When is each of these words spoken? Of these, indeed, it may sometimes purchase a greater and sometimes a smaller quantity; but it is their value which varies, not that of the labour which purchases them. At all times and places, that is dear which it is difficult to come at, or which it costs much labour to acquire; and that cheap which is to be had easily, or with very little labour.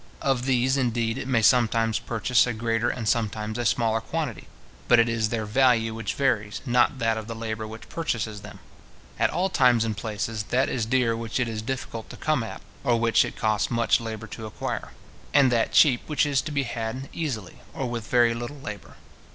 Of 0.23 0.45
these, 0.45 0.77
indeed, 0.77 1.19
it 1.19 1.27
may 1.27 1.43
sometimes 1.43 1.99
purchase 1.99 2.47
a 2.47 2.53
greater 2.53 2.89
and 2.89 3.07
sometimes 3.07 3.59
a 3.59 3.65
smaller 3.65 4.01
quantity; 4.01 4.47
but 4.87 4.97
it 4.97 5.07
is 5.07 5.29
their 5.29 5.45
value 5.45 5.93
which 5.93 6.15
varies, 6.15 6.59
not 6.65 6.97
that 6.97 7.19
of 7.19 7.27
the 7.27 7.35
labour 7.35 7.67
which 7.67 7.87
purchases 7.87 8.41
them. 8.41 8.57
At 9.19 9.29
all 9.29 9.47
times 9.47 9.85
and 9.85 9.95
places, 9.95 10.41
that 10.49 10.69
is 10.69 10.87
dear 10.87 11.15
which 11.15 11.39
it 11.39 11.47
is 11.47 11.61
difficult 11.61 12.09
to 12.09 12.17
come 12.17 12.41
at, 12.41 12.63
or 12.83 12.99
which 12.99 13.23
it 13.23 13.35
costs 13.37 13.69
much 13.69 14.01
labour 14.01 14.25
to 14.25 14.47
acquire; 14.47 14.89
and 15.35 15.51
that 15.51 15.71
cheap 15.71 16.01
which 16.07 16.25
is 16.25 16.41
to 16.41 16.51
be 16.51 16.63
had 16.63 17.07
easily, 17.13 17.57
or 17.71 17.85
with 17.87 18.07
very 18.07 18.33
little 18.33 18.57
labour. 18.57 18.95